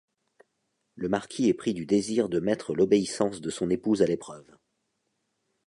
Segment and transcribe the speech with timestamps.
[0.95, 4.51] Le marquis est pris du désir de mettre l'obéissance de son épouse à l'épreuve.